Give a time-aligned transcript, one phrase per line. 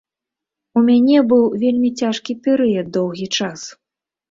[0.79, 3.71] У мяне быў вельмі цяжкі перыяд доўгі час.